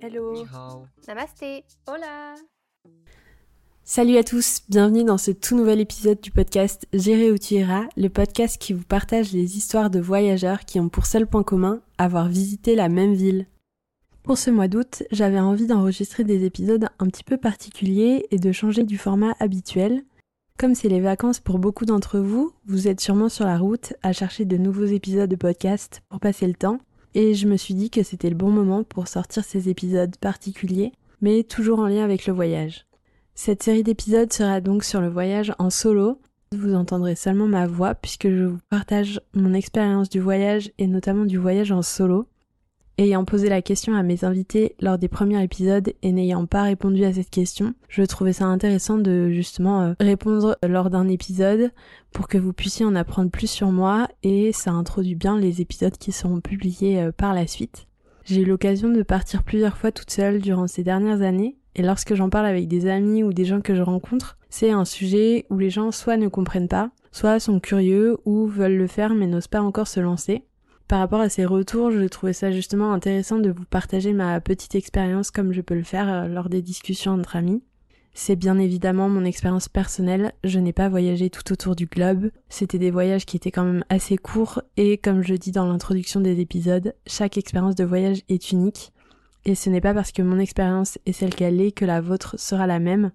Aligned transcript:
Hello. 0.00 0.46
Namasté. 1.08 1.64
Hola. 1.88 2.36
Salut 3.82 4.16
à 4.16 4.22
tous, 4.22 4.60
bienvenue 4.68 5.02
dans 5.02 5.18
ce 5.18 5.32
tout 5.32 5.56
nouvel 5.56 5.80
épisode 5.80 6.20
du 6.20 6.30
podcast 6.30 6.86
Gérer 6.92 7.32
où 7.32 7.38
tu 7.38 7.54
iras, 7.54 7.84
le 7.96 8.08
podcast 8.08 8.58
qui 8.60 8.74
vous 8.74 8.84
partage 8.84 9.32
les 9.32 9.56
histoires 9.56 9.90
de 9.90 9.98
voyageurs 9.98 10.60
qui 10.60 10.78
ont 10.78 10.88
pour 10.88 11.06
seul 11.06 11.26
point 11.26 11.42
commun 11.42 11.80
avoir 11.96 12.28
visité 12.28 12.76
la 12.76 12.88
même 12.88 13.14
ville. 13.14 13.46
Pour 14.22 14.38
ce 14.38 14.50
mois 14.50 14.68
d'août, 14.68 15.02
j'avais 15.10 15.40
envie 15.40 15.66
d'enregistrer 15.66 16.22
des 16.22 16.44
épisodes 16.44 16.88
un 17.00 17.06
petit 17.06 17.24
peu 17.24 17.36
particuliers 17.36 18.26
et 18.30 18.38
de 18.38 18.52
changer 18.52 18.84
du 18.84 18.98
format 18.98 19.34
habituel. 19.40 20.04
Comme 20.58 20.76
c'est 20.76 20.88
les 20.88 21.00
vacances 21.00 21.40
pour 21.40 21.58
beaucoup 21.58 21.86
d'entre 21.86 22.20
vous, 22.20 22.52
vous 22.66 22.86
êtes 22.86 23.00
sûrement 23.00 23.28
sur 23.28 23.46
la 23.46 23.58
route 23.58 23.94
à 24.02 24.12
chercher 24.12 24.44
de 24.44 24.58
nouveaux 24.58 24.84
épisodes 24.84 25.30
de 25.30 25.36
podcast 25.36 26.02
pour 26.08 26.20
passer 26.20 26.46
le 26.46 26.54
temps, 26.54 26.78
et 27.18 27.34
je 27.34 27.48
me 27.48 27.56
suis 27.56 27.74
dit 27.74 27.90
que 27.90 28.04
c'était 28.04 28.30
le 28.30 28.36
bon 28.36 28.52
moment 28.52 28.84
pour 28.84 29.08
sortir 29.08 29.42
ces 29.42 29.68
épisodes 29.68 30.16
particuliers, 30.18 30.92
mais 31.20 31.42
toujours 31.42 31.80
en 31.80 31.88
lien 31.88 32.04
avec 32.04 32.26
le 32.26 32.32
voyage. 32.32 32.86
Cette 33.34 33.64
série 33.64 33.82
d'épisodes 33.82 34.32
sera 34.32 34.60
donc 34.60 34.84
sur 34.84 35.00
le 35.00 35.08
voyage 35.08 35.52
en 35.58 35.68
solo. 35.68 36.20
Vous 36.52 36.76
entendrez 36.76 37.16
seulement 37.16 37.48
ma 37.48 37.66
voix 37.66 37.96
puisque 37.96 38.30
je 38.30 38.44
vous 38.44 38.58
partage 38.70 39.20
mon 39.34 39.52
expérience 39.52 40.08
du 40.08 40.20
voyage 40.20 40.70
et 40.78 40.86
notamment 40.86 41.24
du 41.24 41.38
voyage 41.38 41.72
en 41.72 41.82
solo. 41.82 42.28
Ayant 43.00 43.24
posé 43.24 43.48
la 43.48 43.62
question 43.62 43.94
à 43.94 44.02
mes 44.02 44.24
invités 44.24 44.74
lors 44.80 44.98
des 44.98 45.06
premiers 45.06 45.40
épisodes 45.40 45.92
et 46.02 46.10
n'ayant 46.10 46.46
pas 46.46 46.64
répondu 46.64 47.04
à 47.04 47.12
cette 47.12 47.30
question, 47.30 47.74
je 47.88 48.02
trouvais 48.02 48.32
ça 48.32 48.46
intéressant 48.46 48.98
de 48.98 49.30
justement 49.30 49.82
euh, 49.82 49.92
répondre 50.00 50.58
lors 50.66 50.90
d'un 50.90 51.06
épisode 51.06 51.70
pour 52.12 52.26
que 52.26 52.38
vous 52.38 52.52
puissiez 52.52 52.84
en 52.84 52.96
apprendre 52.96 53.30
plus 53.30 53.48
sur 53.48 53.70
moi 53.70 54.08
et 54.24 54.50
ça 54.50 54.72
introduit 54.72 55.14
bien 55.14 55.38
les 55.38 55.60
épisodes 55.60 55.96
qui 55.96 56.10
seront 56.10 56.40
publiés 56.40 57.00
euh, 57.00 57.12
par 57.12 57.34
la 57.34 57.46
suite. 57.46 57.86
J'ai 58.24 58.40
eu 58.40 58.46
l'occasion 58.46 58.88
de 58.88 59.04
partir 59.04 59.44
plusieurs 59.44 59.78
fois 59.78 59.92
toute 59.92 60.10
seule 60.10 60.40
durant 60.40 60.66
ces 60.66 60.82
dernières 60.82 61.22
années 61.22 61.56
et 61.76 61.82
lorsque 61.82 62.16
j'en 62.16 62.30
parle 62.30 62.46
avec 62.46 62.66
des 62.66 62.88
amis 62.88 63.22
ou 63.22 63.32
des 63.32 63.44
gens 63.44 63.60
que 63.60 63.76
je 63.76 63.82
rencontre, 63.82 64.38
c'est 64.50 64.72
un 64.72 64.84
sujet 64.84 65.46
où 65.50 65.58
les 65.58 65.70
gens 65.70 65.92
soit 65.92 66.16
ne 66.16 66.26
comprennent 66.26 66.66
pas, 66.66 66.90
soit 67.12 67.38
sont 67.38 67.60
curieux 67.60 68.18
ou 68.24 68.48
veulent 68.48 68.76
le 68.76 68.88
faire 68.88 69.14
mais 69.14 69.28
n'osent 69.28 69.46
pas 69.46 69.62
encore 69.62 69.86
se 69.86 70.00
lancer. 70.00 70.42
Par 70.88 71.00
rapport 71.00 71.20
à 71.20 71.28
ces 71.28 71.44
retours, 71.44 71.90
je 71.90 72.06
trouvais 72.06 72.32
ça 72.32 72.50
justement 72.50 72.94
intéressant 72.94 73.38
de 73.38 73.50
vous 73.50 73.66
partager 73.66 74.14
ma 74.14 74.40
petite 74.40 74.74
expérience 74.74 75.30
comme 75.30 75.52
je 75.52 75.60
peux 75.60 75.74
le 75.74 75.82
faire 75.82 76.08
euh, 76.08 76.28
lors 76.28 76.48
des 76.48 76.62
discussions 76.62 77.12
entre 77.12 77.36
amis. 77.36 77.62
C'est 78.14 78.36
bien 78.36 78.58
évidemment 78.58 79.10
mon 79.10 79.26
expérience 79.26 79.68
personnelle, 79.68 80.32
je 80.44 80.58
n'ai 80.58 80.72
pas 80.72 80.88
voyagé 80.88 81.28
tout 81.28 81.52
autour 81.52 81.76
du 81.76 81.84
globe, 81.84 82.30
c'était 82.48 82.78
des 82.78 82.90
voyages 82.90 83.26
qui 83.26 83.36
étaient 83.36 83.50
quand 83.50 83.64
même 83.64 83.84
assez 83.90 84.16
courts 84.16 84.62
et 84.78 84.96
comme 84.96 85.22
je 85.22 85.34
dis 85.34 85.52
dans 85.52 85.66
l'introduction 85.66 86.20
des 86.20 86.40
épisodes, 86.40 86.94
chaque 87.06 87.36
expérience 87.36 87.74
de 87.74 87.84
voyage 87.84 88.22
est 88.30 88.50
unique. 88.50 88.92
Et 89.44 89.54
ce 89.54 89.68
n'est 89.68 89.82
pas 89.82 89.94
parce 89.94 90.10
que 90.10 90.22
mon 90.22 90.38
expérience 90.38 90.98
est 91.04 91.12
celle 91.12 91.34
qu'elle 91.34 91.60
est 91.60 91.70
que 91.70 91.84
la 91.84 92.00
vôtre 92.00 92.40
sera 92.40 92.66
la 92.66 92.80
même, 92.80 93.12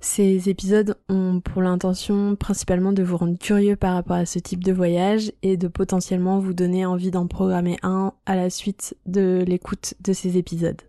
ces 0.00 0.48
épisodes 0.48 0.96
ont 1.10 1.40
pour 1.40 1.60
l'intention 1.60 2.34
principalement 2.34 2.92
de 2.92 3.02
vous 3.02 3.18
rendre 3.18 3.38
curieux 3.38 3.76
par 3.76 3.94
rapport 3.94 4.16
à 4.16 4.24
ce 4.24 4.38
type 4.38 4.64
de 4.64 4.72
voyage 4.72 5.30
et 5.42 5.58
de 5.58 5.68
potentiellement 5.68 6.38
vous 6.38 6.54
donner 6.54 6.86
envie 6.86 7.10
d'en 7.10 7.26
programmer 7.26 7.76
un 7.82 8.14
à 8.24 8.34
la 8.34 8.48
suite 8.48 8.96
de 9.04 9.44
l'écoute 9.46 9.94
de 10.00 10.14
ces 10.14 10.38
épisodes. 10.38 10.80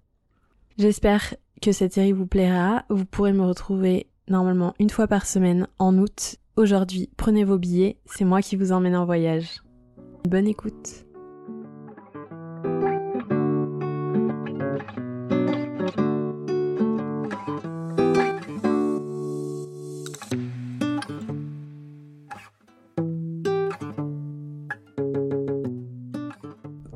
J'espère 0.77 1.35
que 1.61 1.73
cette 1.73 1.93
série 1.93 2.13
vous 2.13 2.25
plaira. 2.25 2.85
Vous 2.89 3.05
pourrez 3.05 3.33
me 3.33 3.45
retrouver 3.45 4.07
normalement 4.29 4.73
une 4.79 4.89
fois 4.89 5.07
par 5.07 5.25
semaine 5.25 5.67
en 5.77 5.97
août. 5.97 6.37
Aujourd'hui, 6.55 7.09
prenez 7.17 7.43
vos 7.43 7.57
billets, 7.57 7.97
c'est 8.05 8.25
moi 8.25 8.41
qui 8.41 8.55
vous 8.55 8.71
emmène 8.71 8.95
en 8.95 9.05
voyage. 9.05 9.61
Bonne 10.27 10.47
écoute. 10.47 11.05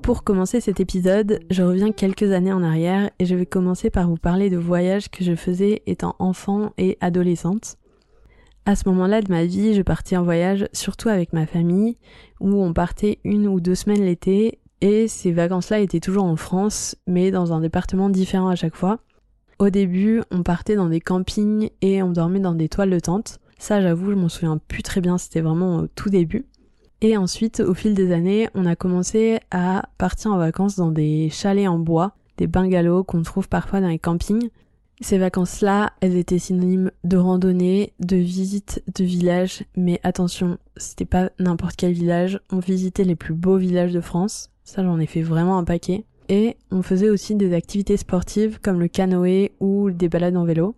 Pour 0.06 0.24
commencer 0.24 0.62
cet 0.62 0.80
épisode, 0.80 1.40
je 1.50 1.64
reviens 1.64 1.92
quelques 1.92 2.32
années 2.32 2.54
en 2.54 2.62
arrière 2.62 3.10
et 3.18 3.26
je 3.26 3.34
vais 3.34 3.48
commencer 3.48 3.90
par 3.90 4.08
vous 4.08 4.18
parler 4.18 4.52
de 4.52 4.58
voyages 4.58 5.10
que 5.10 5.24
je 5.24 5.34
faisais 5.34 5.82
étant 5.88 6.16
enfant 6.20 6.74
et 6.78 7.00
adolescente. 7.02 7.78
À 8.68 8.76
ce 8.76 8.88
moment-là 8.88 9.24
de 9.24 9.32
ma 9.32 9.46
vie, 9.46 9.74
je 9.74 9.82
partais 9.82 10.16
en 10.16 10.22
voyage 10.22 10.68
surtout 10.74 11.10
avec 11.10 11.34
ma 11.34 11.48
famille, 11.48 11.98
où 12.40 12.54
on 12.54 12.72
partait 12.72 13.18
une 13.24 13.48
ou 13.48 13.60
deux 13.60 13.74
semaines 13.74 14.06
l'été, 14.06 14.60
et 14.80 15.08
ces 15.08 15.32
vacances-là 15.32 15.80
étaient 15.80 16.00
toujours 16.00 16.26
en 16.26 16.36
France, 16.36 16.96
mais 17.08 17.32
dans 17.32 17.52
un 17.52 17.62
département 17.62 18.12
différent 18.12 18.50
à 18.50 18.56
chaque 18.56 18.76
fois. 18.76 19.00
Au 19.58 19.72
début, 19.72 20.22
on 20.30 20.44
partait 20.44 20.76
dans 20.76 20.90
des 20.90 21.02
campings 21.02 21.72
et 21.82 22.04
on 22.04 22.12
dormait 22.12 22.40
dans 22.40 22.54
des 22.54 22.70
toiles 22.70 22.92
de 22.92 23.00
tente. 23.00 23.40
Ça, 23.58 23.82
j'avoue, 23.82 24.12
je 24.12 24.18
m'en 24.18 24.30
souviens 24.30 24.60
plus 24.68 24.84
très 24.84 25.02
bien, 25.02 25.18
c'était 25.18 25.42
vraiment 25.42 25.78
au 25.78 25.88
tout 25.88 26.12
début. 26.12 26.46
Et 27.02 27.18
ensuite, 27.18 27.60
au 27.60 27.74
fil 27.74 27.94
des 27.94 28.12
années, 28.12 28.50
on 28.56 28.66
a 28.66 28.76
commencé 28.76 29.40
à 29.52 29.90
partir 29.98 30.32
en 30.32 30.38
vacances 30.38 30.76
dans 30.76 30.92
des 30.92 31.30
chalets 31.30 31.68
en 31.68 31.78
bois, 31.78 32.14
des 32.38 32.48
bungalows 32.48 33.04
qu'on 33.04 33.22
trouve 33.22 33.50
parfois 33.50 33.82
dans 33.82 33.90
les 33.90 34.00
campings. 34.00 34.50
Ces 35.02 35.18
vacances-là, 35.18 35.92
elles 36.00 36.16
étaient 36.16 36.40
synonymes 36.40 36.92
de 37.04 37.18
randonnée, 37.18 37.94
de 38.00 38.16
visite 38.16 38.82
de 38.98 39.04
village, 39.04 39.66
mais 39.76 40.00
attention, 40.04 40.58
c'était 40.78 41.06
pas 41.06 41.32
n'importe 41.38 41.76
quel 41.76 41.92
village, 41.92 42.40
on 42.50 42.60
visitait 42.60 43.04
les 43.04 43.18
plus 43.18 43.34
beaux 43.34 43.58
villages 43.58 43.92
de 43.92 44.00
France, 44.00 44.52
ça 44.64 44.84
j'en 44.84 45.00
ai 45.00 45.06
fait 45.06 45.22
vraiment 45.22 45.58
un 45.58 45.66
paquet, 45.66 46.06
et 46.30 46.56
on 46.72 46.82
faisait 46.82 47.10
aussi 47.10 47.36
des 47.36 47.54
activités 47.54 47.98
sportives 47.98 48.60
comme 48.62 48.80
le 48.80 48.88
canoë 48.88 49.52
ou 49.60 49.92
des 49.92 50.08
balades 50.08 50.38
en 50.38 50.46
vélo. 50.46 50.76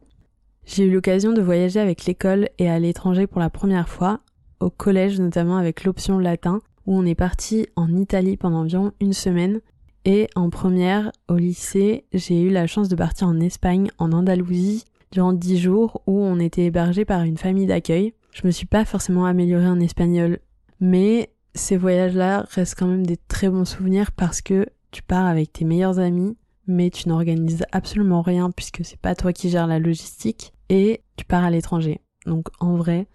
J'ai 0.66 0.86
eu 0.86 0.92
l'occasion 0.92 1.32
de 1.32 1.42
voyager 1.42 1.80
avec 1.80 2.06
l'école 2.06 2.50
et 2.58 2.70
à 2.70 2.80
l'étranger 2.80 3.28
pour 3.28 3.40
la 3.40 3.52
première 3.52 3.88
fois, 3.88 4.20
au 4.60 4.70
collège 4.70 5.20
notamment 5.20 5.58
avec 5.58 5.84
l'option 5.84 6.20
latin 6.20 6.62
où 6.86 6.98
on 6.98 7.06
est 7.06 7.16
parti 7.16 7.68
en 7.76 7.96
Italie 7.96 8.38
pendant 8.38 8.60
environ 8.60 8.92
une 9.02 9.14
semaine 9.14 9.62
et 10.06 10.28
en 10.36 10.50
première 10.50 11.12
au 11.28 11.36
lycée 11.36 12.06
j'ai 12.14 12.42
eu 12.42 12.50
la 12.50 12.68
chance 12.68 12.90
de 12.90 12.96
partir 12.96 13.28
en 13.28 13.40
Espagne 13.40 13.90
en 13.98 14.12
Andalousie 14.12 14.86
durant 15.12 15.34
dix 15.34 15.58
jours 15.58 16.02
où 16.08 16.20
on 16.20 16.40
était 16.40 16.66
hébergé 16.66 17.06
par 17.06 17.24
une 17.24 17.38
famille 17.38 17.66
d'accueil. 17.66 18.14
Je 18.32 18.46
me 18.46 18.52
suis 18.52 18.66
pas 18.68 18.86
forcément 18.86 19.26
améliorée 19.26 19.68
en 19.68 19.80
espagnol 19.80 20.40
mais 20.80 21.32
ces 21.56 21.78
voyages-là 21.78 22.46
restent 22.52 22.78
quand 22.78 22.88
même 22.88 23.06
des 23.06 23.18
très 23.18 23.50
bons 23.50 23.66
souvenirs 23.66 24.12
parce 24.12 24.42
que 24.42 24.68
tu 24.92 25.02
pars 25.02 25.26
avec 25.26 25.54
tes 25.54 25.66
meilleurs 25.66 26.00
amis 26.00 26.38
mais 26.68 26.90
tu 26.90 27.10
n'organises 27.10 27.66
absolument 27.72 28.22
rien 28.22 28.52
puisque 28.52 28.84
c'est 28.84 29.00
pas 29.00 29.16
toi 29.16 29.34
qui 29.34 29.50
gères 29.50 29.68
la 29.68 29.80
logistique 29.80 30.54
et 30.70 31.02
tu 31.16 31.26
pars 31.26 31.44
à 31.44 31.50
l'étranger. 31.50 32.02
Donc 32.26 32.48
en 32.60 32.76
vrai, 32.76 33.08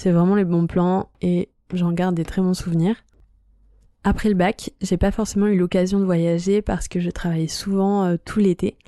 c'est 0.00 0.12
vraiment 0.12 0.34
les 0.34 0.46
bons 0.46 0.66
plans 0.66 1.10
et 1.20 1.50
j'en 1.74 1.92
garde 1.92 2.14
des 2.14 2.24
très 2.24 2.40
bons 2.40 2.54
souvenirs. 2.54 2.96
Après 4.02 4.30
le 4.30 4.34
bac, 4.34 4.70
j'ai 4.80 4.96
pas 4.96 5.10
forcément 5.10 5.46
eu 5.46 5.58
l'occasion 5.58 6.00
de 6.00 6.06
voyager 6.06 6.62
parce 6.62 6.88
que 6.88 7.00
je 7.00 7.10
travaillais 7.10 7.48
souvent 7.48 8.06
euh, 8.06 8.16
tout 8.24 8.38
l'été. 8.38 8.78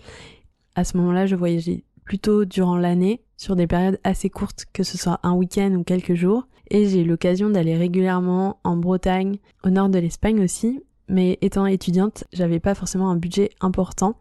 À 0.74 0.84
ce 0.84 0.96
moment-là, 0.96 1.26
je 1.26 1.36
voyageais 1.36 1.84
plutôt 2.06 2.46
durant 2.46 2.78
l'année, 2.78 3.20
sur 3.36 3.56
des 3.56 3.66
périodes 3.66 4.00
assez 4.04 4.30
courtes, 4.30 4.64
que 4.72 4.84
ce 4.84 4.96
soit 4.96 5.20
un 5.22 5.34
week-end 5.34 5.74
ou 5.74 5.84
quelques 5.84 6.14
jours. 6.14 6.48
Et 6.70 6.88
j'ai 6.88 7.02
eu 7.02 7.06
l'occasion 7.06 7.50
d'aller 7.50 7.76
régulièrement 7.76 8.58
en 8.64 8.78
Bretagne, 8.78 9.36
au 9.64 9.68
nord 9.68 9.90
de 9.90 9.98
l'Espagne 9.98 10.42
aussi. 10.42 10.82
Mais 11.08 11.36
étant 11.42 11.66
étudiante, 11.66 12.24
j'avais 12.32 12.58
pas 12.58 12.74
forcément 12.74 13.10
un 13.10 13.16
budget 13.16 13.50
important. 13.60 14.16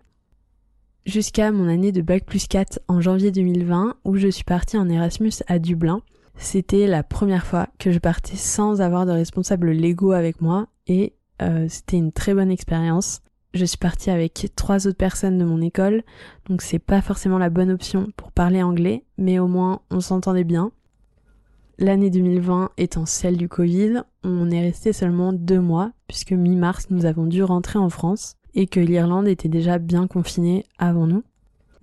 Jusqu'à 1.06 1.54
mon 1.54 1.70
année 1.70 1.94
de 1.94 2.02
bac 2.02 2.26
plus 2.26 2.50
4 2.50 2.82
en 2.90 3.00
janvier 3.00 3.32
2020, 3.32 3.96
où 4.04 4.18
je 4.18 4.28
suis 4.28 4.44
partie 4.44 4.78
en 4.78 4.90
Erasmus 4.90 5.32
à 5.48 5.58
Dublin. 5.58 6.02
C'était 6.42 6.88
la 6.88 7.04
première 7.04 7.46
fois 7.46 7.68
que 7.78 7.92
je 7.92 8.00
partais 8.00 8.36
sans 8.36 8.82
avoir 8.82 9.06
de 9.06 9.12
responsable 9.12 9.70
légaux 9.70 10.12
avec 10.12 10.42
moi 10.42 10.68
et 10.88 11.14
euh, 11.40 11.68
c'était 11.70 11.98
une 11.98 12.12
très 12.12 12.34
bonne 12.34 12.50
expérience. 12.50 13.22
Je 13.54 13.64
suis 13.64 13.78
partie 13.78 14.10
avec 14.10 14.52
trois 14.56 14.88
autres 14.88 14.98
personnes 14.98 15.38
de 15.38 15.46
mon 15.46 15.62
école, 15.62 16.02
donc 16.50 16.64
c'est 16.64 16.80
pas 16.80 17.04
forcément 17.04 17.38
la 17.38 17.52
bonne 17.52 17.70
option 17.70 18.08
pour 18.18 18.32
parler 18.32 18.64
anglais, 18.64 19.06
mais 19.20 19.38
au 19.38 19.48
moins 19.48 19.82
on 19.92 20.00
s'entendait 20.00 20.44
bien. 20.44 20.72
L'année 21.78 22.10
2020 22.10 22.72
étant 22.78 23.06
celle 23.06 23.38
du 23.38 23.48
Covid, 23.48 24.02
on 24.24 24.50
est 24.50 24.62
resté 24.62 24.94
seulement 24.94 25.34
deux 25.34 25.62
mois, 25.62 25.92
puisque 26.08 26.32
mi-mars 26.32 26.88
nous 26.90 27.06
avons 27.06 27.28
dû 27.28 27.44
rentrer 27.44 27.78
en 27.78 27.90
France 27.90 28.36
et 28.56 28.66
que 28.66 28.80
l'Irlande 28.80 29.28
était 29.28 29.48
déjà 29.48 29.78
bien 29.78 30.08
confinée 30.08 30.66
avant 30.80 31.06
nous. 31.06 31.24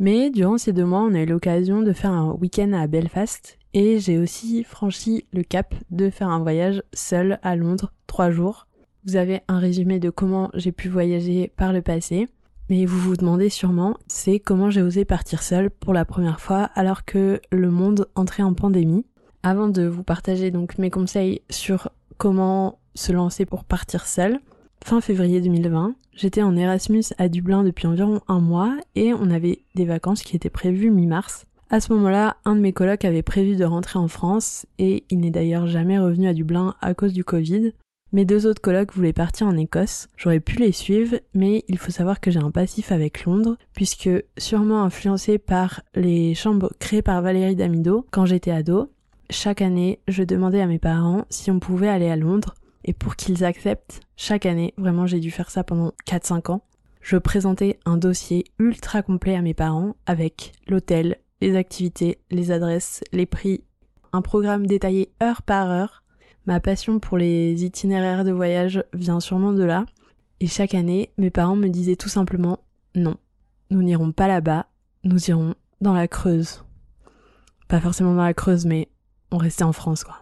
Mais 0.00 0.30
durant 0.30 0.58
ces 0.58 0.72
deux 0.72 0.84
mois, 0.84 1.02
on 1.02 1.14
a 1.14 1.22
eu 1.22 1.26
l'occasion 1.26 1.80
de 1.82 1.92
faire 1.92 2.12
un 2.12 2.32
week-end 2.32 2.72
à 2.72 2.88
Belfast 2.88 3.57
et 3.74 3.98
j'ai 4.00 4.18
aussi 4.18 4.64
franchi 4.64 5.24
le 5.32 5.42
cap 5.42 5.74
de 5.90 6.10
faire 6.10 6.28
un 6.28 6.40
voyage 6.40 6.82
seul 6.92 7.38
à 7.42 7.56
Londres, 7.56 7.92
trois 8.06 8.30
jours. 8.30 8.66
Vous 9.04 9.16
avez 9.16 9.40
un 9.48 9.58
résumé 9.58 9.98
de 9.98 10.10
comment 10.10 10.50
j'ai 10.54 10.72
pu 10.72 10.88
voyager 10.88 11.52
par 11.56 11.72
le 11.72 11.82
passé. 11.82 12.28
Mais 12.70 12.84
vous 12.84 12.98
vous 12.98 13.16
demandez 13.16 13.48
sûrement, 13.48 13.96
c'est 14.08 14.40
comment 14.40 14.68
j'ai 14.68 14.82
osé 14.82 15.06
partir 15.06 15.42
seule 15.42 15.70
pour 15.70 15.94
la 15.94 16.04
première 16.04 16.40
fois 16.40 16.64
alors 16.74 17.04
que 17.06 17.40
le 17.50 17.70
monde 17.70 18.08
entrait 18.14 18.42
en 18.42 18.52
pandémie. 18.52 19.06
Avant 19.42 19.68
de 19.68 19.86
vous 19.86 20.02
partager 20.02 20.50
donc 20.50 20.76
mes 20.76 20.90
conseils 20.90 21.40
sur 21.48 21.90
comment 22.18 22.78
se 22.94 23.12
lancer 23.12 23.46
pour 23.46 23.64
partir 23.64 24.06
seul, 24.06 24.40
fin 24.84 25.00
février 25.00 25.40
2020. 25.40 25.94
J'étais 26.14 26.42
en 26.42 26.56
Erasmus 26.56 27.04
à 27.16 27.28
Dublin 27.28 27.62
depuis 27.62 27.86
environ 27.86 28.20
un 28.28 28.40
mois 28.40 28.76
et 28.96 29.14
on 29.14 29.30
avait 29.30 29.62
des 29.74 29.84
vacances 29.84 30.22
qui 30.22 30.36
étaient 30.36 30.50
prévues 30.50 30.90
mi-mars. 30.90 31.46
À 31.70 31.80
ce 31.80 31.92
moment-là, 31.92 32.38
un 32.46 32.56
de 32.56 32.60
mes 32.60 32.72
colocs 32.72 33.04
avait 33.04 33.22
prévu 33.22 33.56
de 33.56 33.64
rentrer 33.64 33.98
en 33.98 34.08
France 34.08 34.64
et 34.78 35.04
il 35.10 35.20
n'est 35.20 35.30
d'ailleurs 35.30 35.66
jamais 35.66 35.98
revenu 35.98 36.26
à 36.26 36.32
Dublin 36.32 36.74
à 36.80 36.94
cause 36.94 37.12
du 37.12 37.24
Covid. 37.24 37.74
Mes 38.12 38.24
deux 38.24 38.46
autres 38.46 38.62
colocs 38.62 38.94
voulaient 38.94 39.12
partir 39.12 39.46
en 39.46 39.56
Écosse. 39.58 40.08
J'aurais 40.16 40.40
pu 40.40 40.56
les 40.56 40.72
suivre, 40.72 41.16
mais 41.34 41.64
il 41.68 41.76
faut 41.76 41.90
savoir 41.90 42.20
que 42.20 42.30
j'ai 42.30 42.38
un 42.38 42.50
passif 42.50 42.90
avec 42.90 43.26
Londres, 43.26 43.58
puisque 43.74 44.08
sûrement 44.38 44.82
influencé 44.82 45.36
par 45.36 45.82
les 45.94 46.34
chambres 46.34 46.72
créées 46.78 47.02
par 47.02 47.20
Valérie 47.20 47.54
Damido 47.54 48.06
quand 48.10 48.24
j'étais 48.24 48.50
ado, 48.50 48.90
chaque 49.28 49.60
année, 49.60 50.00
je 50.08 50.22
demandais 50.22 50.62
à 50.62 50.66
mes 50.66 50.78
parents 50.78 51.26
si 51.28 51.50
on 51.50 51.60
pouvait 51.60 51.88
aller 51.88 52.08
à 52.08 52.16
Londres, 52.16 52.54
et 52.86 52.94
pour 52.94 53.14
qu'ils 53.14 53.44
acceptent, 53.44 54.00
chaque 54.16 54.46
année, 54.46 54.72
vraiment 54.78 55.04
j'ai 55.04 55.20
dû 55.20 55.30
faire 55.30 55.50
ça 55.50 55.64
pendant 55.64 55.92
4-5 56.06 56.50
ans, 56.50 56.62
je 57.02 57.18
présentais 57.18 57.78
un 57.84 57.98
dossier 57.98 58.44
ultra 58.58 59.02
complet 59.02 59.34
à 59.34 59.42
mes 59.42 59.52
parents 59.52 59.96
avec 60.06 60.52
l'hôtel, 60.66 61.18
les 61.40 61.56
activités, 61.56 62.18
les 62.30 62.50
adresses, 62.50 63.02
les 63.12 63.26
prix, 63.26 63.62
un 64.12 64.22
programme 64.22 64.66
détaillé 64.66 65.12
heure 65.22 65.42
par 65.42 65.70
heure. 65.70 66.02
Ma 66.46 66.60
passion 66.60 66.98
pour 66.98 67.18
les 67.18 67.64
itinéraires 67.64 68.24
de 68.24 68.32
voyage 68.32 68.82
vient 68.92 69.20
sûrement 69.20 69.52
de 69.52 69.64
là. 69.64 69.84
Et 70.40 70.46
chaque 70.46 70.74
année, 70.74 71.12
mes 71.18 71.30
parents 71.30 71.56
me 71.56 71.68
disaient 71.68 71.96
tout 71.96 72.08
simplement 72.08 72.60
non, 72.94 73.16
nous 73.70 73.82
n'irons 73.82 74.12
pas 74.12 74.28
là-bas, 74.28 74.66
nous 75.04 75.30
irons 75.30 75.54
dans 75.80 75.92
la 75.92 76.08
Creuse. 76.08 76.64
Pas 77.68 77.80
forcément 77.80 78.14
dans 78.14 78.24
la 78.24 78.34
Creuse, 78.34 78.64
mais 78.64 78.88
on 79.30 79.36
restait 79.36 79.64
en 79.64 79.72
France, 79.72 80.04
quoi. 80.04 80.16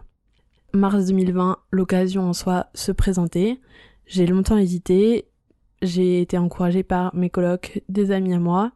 Mars 0.73 1.05
2020, 1.05 1.57
l'occasion 1.71 2.23
en 2.23 2.33
soi 2.33 2.67
se 2.73 2.91
présentait. 2.91 3.59
J'ai 4.05 4.27
longtemps 4.27 4.57
hésité. 4.57 5.27
J'ai 5.81 6.21
été 6.21 6.37
encouragée 6.37 6.83
par 6.83 7.15
mes 7.15 7.29
colocs, 7.29 7.81
des 7.87 8.11
amis 8.11 8.33
à 8.33 8.39
moi 8.39 8.71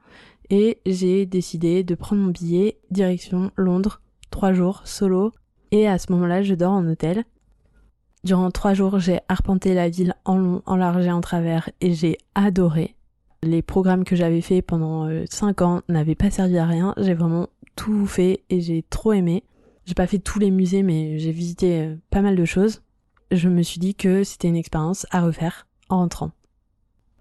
et 0.52 0.82
j'ai 0.86 1.26
décidé 1.26 1.84
de 1.84 1.96
prendre 1.96 2.22
mon 2.22 2.30
billet 2.30 2.78
direction 2.92 3.52
Londres, 3.56 4.02
trois 4.30 4.54
jours 4.54 4.82
solo, 4.84 5.32
et 5.72 5.88
à 5.88 5.98
ce 5.98 6.12
moment-là 6.12 6.44
je 6.44 6.54
dors 6.54 6.74
en 6.74 6.86
hôtel. 6.86 7.24
Durant 8.26 8.52
trois 8.52 8.74
jours 8.74 9.00
j'ai 9.00 9.20
arpenté 9.30 9.74
la 9.74 9.90
ville 9.90 10.14
en 10.26 10.38
long, 10.38 10.62
en 10.66 10.76
large 10.76 11.08
et 11.08 11.12
en 11.12 11.22
travers 11.22 11.70
et 11.80 11.94
j'ai 11.94 12.18
adoré. 12.36 12.96
Les 13.42 13.62
programmes 13.62 14.04
que 14.04 14.16
j'avais 14.16 14.42
fait 14.42 14.62
pendant 14.62 15.08
euh, 15.08 15.24
cinq 15.30 15.62
ans 15.62 15.82
n'avaient 15.88 16.16
pas 16.16 16.30
servi 16.30 16.58
à 16.58 16.66
rien, 16.66 16.94
j'ai 16.98 17.16
vraiment 17.16 17.48
tout 17.76 18.06
fait 18.06 18.44
et 18.50 18.62
j'ai 18.62 18.84
trop 18.84 19.14
aimé. 19.14 19.44
J'ai 19.86 19.96
pas 19.96 20.06
fait 20.06 20.20
tous 20.20 20.38
les 20.38 20.52
musées 20.52 20.84
mais 20.84 21.18
j'ai 21.18 21.32
visité 21.32 21.82
euh, 21.82 21.96
pas 22.12 22.22
mal 22.22 22.36
de 22.36 22.46
choses. 22.46 22.84
Je 23.32 23.48
me 23.48 23.64
suis 23.64 23.80
dit 23.80 23.96
que 23.96 24.26
c'était 24.26 24.50
une 24.50 24.58
expérience 24.58 25.08
à 25.12 25.22
refaire 25.22 25.66
en 25.90 26.00
rentrant. 26.00 26.32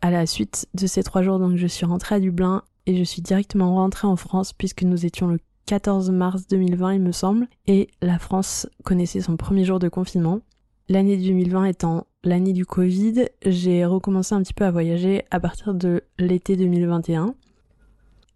À 0.03 0.11
la 0.11 0.27
suite 0.27 0.67
de 0.75 0.87
ces 0.87 1.03
trois 1.03 1.23
jours, 1.23 1.39
donc 1.39 1.57
je 1.57 1.67
suis 1.67 1.85
rentrée 1.85 2.15
à 2.15 2.21
Dublin 2.21 2.63
et 2.87 2.97
je 2.97 3.05
suis 3.05 3.21
directement 3.21 3.75
rentrée 3.75 4.09
en 4.09 4.17
France 4.17 4.55
puisque 4.55 4.83
nous 4.83 5.05
étions 5.05 5.27
le 5.27 5.39
14 5.67 6.11
mars 6.11 6.47
2020 6.49 6.95
il 6.95 7.01
me 7.01 7.13
semble 7.13 7.47
et 7.67 7.89
la 8.01 8.19
France 8.19 8.67
connaissait 8.83 9.21
son 9.21 9.37
premier 9.37 9.65
jour 9.65 9.79
de 9.79 9.89
confinement. 9.89 10.41
L'année 10.89 11.17
2020 11.19 11.67
étant 11.67 12.07
l'année 12.25 12.53
du 12.55 12.65
Covid, 12.67 13.27
j'ai 13.45 13.85
recommencé 13.85 14.35
un 14.35 14.43
petit 14.43 14.55
peu 14.55 14.65
à 14.65 14.71
voyager 14.71 15.23
à 15.31 15.39
partir 15.39 15.75
de 15.75 16.03
l'été 16.19 16.57
2021. 16.57 17.35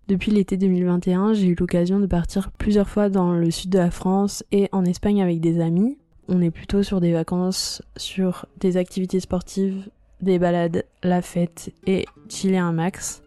Depuis 0.06 0.30
l'été 0.30 0.58
2021, 0.58 1.32
j'ai 1.32 1.46
eu 1.46 1.56
l'occasion 1.58 1.98
de 1.98 2.06
partir 2.06 2.52
plusieurs 2.52 2.88
fois 2.88 3.08
dans 3.08 3.32
le 3.32 3.50
sud 3.50 3.70
de 3.70 3.78
la 3.78 3.90
France 3.90 4.44
et 4.52 4.68
en 4.72 4.84
Espagne 4.84 5.22
avec 5.22 5.40
des 5.40 5.60
amis. 5.60 5.96
On 6.28 6.42
est 6.42 6.50
plutôt 6.50 6.82
sur 6.82 7.00
des 7.00 7.12
vacances, 7.12 7.82
sur 7.96 8.46
des 8.60 8.76
activités 8.76 9.20
sportives, 9.20 9.88
des 10.24 10.38
balades, 10.38 10.84
la 11.02 11.22
fête 11.22 11.70
et 11.86 12.06
chiller 12.28 12.58
un 12.58 12.72
max. 12.72 13.22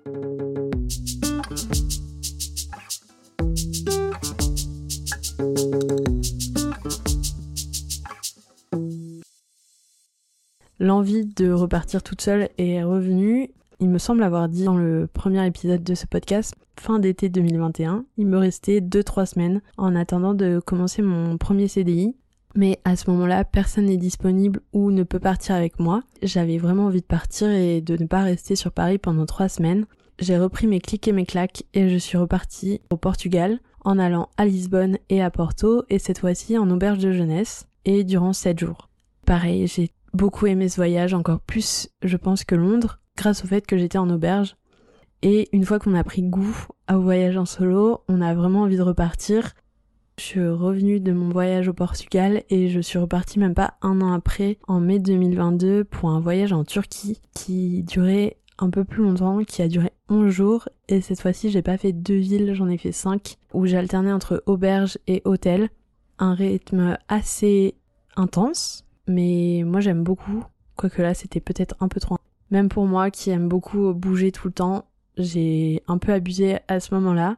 L'envie 10.79 11.25
de 11.25 11.51
repartir 11.51 12.03
toute 12.03 12.21
seule 12.21 12.49
est 12.57 12.83
revenue. 12.83 13.49
Il 13.79 13.89
me 13.89 13.97
semble 13.97 14.23
avoir 14.23 14.49
dit 14.49 14.63
dans 14.63 14.77
le 14.77 15.07
premier 15.07 15.45
épisode 15.45 15.83
de 15.83 15.95
ce 15.95 16.05
podcast, 16.07 16.55
fin 16.79 16.99
d'été 16.99 17.29
2021, 17.29 18.05
il 18.17 18.27
me 18.27 18.37
restait 18.37 18.79
2-3 18.79 19.25
semaines 19.25 19.61
en 19.77 19.95
attendant 19.95 20.33
de 20.33 20.59
commencer 20.59 21.01
mon 21.01 21.37
premier 21.37 21.67
CDI 21.67 22.15
mais 22.57 22.79
à 22.83 22.95
ce 22.95 23.09
moment-là, 23.11 23.45
personne 23.45 23.85
n'est 23.85 23.97
disponible 23.97 24.61
ou 24.73 24.89
ne 24.89 25.03
peut 25.03 25.19
partir 25.19 25.55
avec 25.55 25.79
moi. 25.79 26.01
J'avais 26.23 26.57
vraiment 26.57 26.87
envie 26.87 27.01
de 27.01 27.05
partir 27.05 27.49
et 27.49 27.81
de 27.81 27.95
ne 27.95 28.07
pas 28.07 28.23
rester 28.23 28.55
sur 28.55 28.71
Paris 28.71 28.97
pendant 28.97 29.27
trois 29.27 29.47
semaines. 29.47 29.85
J'ai 30.17 30.39
repris 30.39 30.65
mes 30.65 30.79
clics 30.79 31.07
et 31.07 31.11
mes 31.11 31.27
claques 31.27 31.63
et 31.75 31.87
je 31.87 31.97
suis 31.97 32.17
repartie 32.17 32.81
au 32.89 32.97
Portugal 32.97 33.59
en 33.85 33.99
allant 33.99 34.29
à 34.37 34.45
Lisbonne 34.45 34.97
et 35.09 35.21
à 35.21 35.29
Porto 35.29 35.83
et 35.89 35.99
cette 35.99 36.17
fois-ci 36.17 36.57
en 36.57 36.69
auberge 36.71 36.97
de 36.97 37.11
jeunesse 37.11 37.67
et 37.85 38.03
durant 38.03 38.33
sept 38.33 38.59
jours. 38.59 38.89
Pareil, 39.27 39.67
j'ai 39.67 39.91
beaucoup 40.13 40.47
aimé 40.47 40.67
ce 40.67 40.77
voyage, 40.77 41.13
encore 41.13 41.41
plus 41.41 41.89
je 42.01 42.17
pense 42.17 42.43
que 42.43 42.55
Londres, 42.55 42.99
grâce 43.15 43.43
au 43.43 43.47
fait 43.47 43.67
que 43.67 43.77
j'étais 43.77 43.99
en 43.99 44.09
auberge. 44.09 44.55
Et 45.21 45.47
une 45.51 45.63
fois 45.63 45.77
qu'on 45.77 45.93
a 45.93 46.03
pris 46.03 46.23
goût 46.23 46.65
au 46.91 46.99
voyage 46.99 47.37
en 47.37 47.45
solo, 47.45 48.03
on 48.07 48.19
a 48.19 48.33
vraiment 48.33 48.63
envie 48.63 48.77
de 48.77 48.81
repartir 48.81 49.53
je 50.19 50.23
suis 50.23 50.47
revenue 50.47 50.99
de 50.99 51.13
mon 51.13 51.29
voyage 51.29 51.67
au 51.67 51.73
Portugal 51.73 52.43
et 52.49 52.69
je 52.69 52.79
suis 52.79 52.97
repartie 52.97 53.37
même 53.37 53.53
pas 53.53 53.75
un 53.83 54.01
an 54.01 54.13
après, 54.13 54.57
en 54.67 54.79
mai 54.79 54.97
2022, 54.97 55.83
pour 55.83 56.09
un 56.09 56.19
voyage 56.19 56.53
en 56.53 56.63
Turquie 56.63 57.21
qui 57.35 57.83
durait 57.83 58.37
un 58.57 58.71
peu 58.71 58.83
plus 58.83 59.03
longtemps, 59.03 59.43
qui 59.43 59.61
a 59.61 59.67
duré 59.67 59.91
11 60.09 60.29
jours. 60.29 60.69
Et 60.89 61.01
cette 61.01 61.21
fois-ci, 61.21 61.51
j'ai 61.51 61.61
pas 61.61 61.77
fait 61.77 61.93
deux 61.93 62.17
villes, 62.17 62.55
j'en 62.55 62.67
ai 62.67 62.79
fait 62.79 62.91
cinq, 62.91 63.37
où 63.53 63.67
j'alternais 63.67 64.11
entre 64.11 64.41
auberge 64.47 64.97
et 65.05 65.21
hôtel. 65.23 65.69
Un 66.17 66.33
rythme 66.33 66.97
assez 67.07 67.75
intense, 68.15 68.85
mais 69.07 69.61
moi 69.65 69.81
j'aime 69.81 70.03
beaucoup. 70.03 70.43
Quoique 70.75 71.01
là, 71.01 71.13
c'était 71.13 71.39
peut-être 71.39 71.75
un 71.79 71.87
peu 71.87 71.99
trop. 71.99 72.17
Même 72.49 72.69
pour 72.69 72.87
moi 72.87 73.11
qui 73.11 73.29
aime 73.29 73.47
beaucoup 73.47 73.93
bouger 73.93 74.31
tout 74.31 74.47
le 74.47 74.53
temps, 74.53 74.85
j'ai 75.17 75.83
un 75.87 75.99
peu 75.99 76.11
abusé 76.11 76.57
à 76.67 76.79
ce 76.79 76.93
moment-là. 76.95 77.37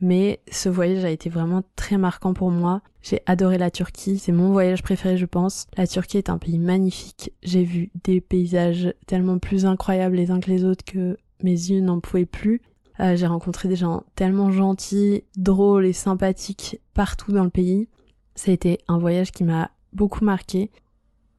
Mais 0.00 0.40
ce 0.50 0.68
voyage 0.68 1.04
a 1.04 1.10
été 1.10 1.30
vraiment 1.30 1.62
très 1.74 1.96
marquant 1.96 2.34
pour 2.34 2.50
moi. 2.50 2.82
J'ai 3.02 3.20
adoré 3.26 3.56
la 3.56 3.70
Turquie, 3.70 4.18
c'est 4.18 4.32
mon 4.32 4.52
voyage 4.52 4.82
préféré 4.82 5.16
je 5.16 5.26
pense. 5.26 5.66
La 5.76 5.86
Turquie 5.86 6.18
est 6.18 6.28
un 6.28 6.38
pays 6.38 6.58
magnifique. 6.58 7.32
J'ai 7.42 7.64
vu 7.64 7.90
des 8.04 8.20
paysages 8.20 8.92
tellement 9.06 9.38
plus 9.38 9.64
incroyables 9.64 10.16
les 10.16 10.30
uns 10.30 10.40
que 10.40 10.50
les 10.50 10.64
autres 10.64 10.84
que 10.84 11.16
mes 11.42 11.50
yeux 11.50 11.80
n'en 11.80 12.00
pouvaient 12.00 12.26
plus. 12.26 12.60
Euh, 13.00 13.16
j'ai 13.16 13.26
rencontré 13.26 13.68
des 13.68 13.76
gens 13.76 14.04
tellement 14.14 14.50
gentils, 14.50 15.24
drôles 15.36 15.86
et 15.86 15.92
sympathiques 15.92 16.80
partout 16.94 17.32
dans 17.32 17.44
le 17.44 17.50
pays. 17.50 17.88
Ça 18.34 18.50
a 18.50 18.54
été 18.54 18.78
un 18.88 18.98
voyage 18.98 19.32
qui 19.32 19.44
m'a 19.44 19.70
beaucoup 19.92 20.24
marqué. 20.24 20.70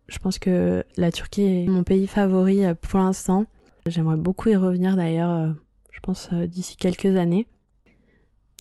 Je 0.08 0.20
pense 0.20 0.40
que 0.40 0.84
la 0.96 1.12
Turquie 1.12 1.44
est 1.44 1.68
mon 1.68 1.84
pays 1.84 2.08
favori 2.08 2.64
euh, 2.64 2.74
pour 2.76 3.00
l'instant. 3.00 3.46
J'aimerais 3.86 4.18
beaucoup 4.18 4.50
y 4.50 4.56
revenir 4.56 4.96
d'ailleurs, 4.96 5.32
euh, 5.32 5.52
je 5.92 6.00
pense 6.00 6.30
d'ici 6.34 6.76
quelques 6.76 7.18
années. 7.18 7.48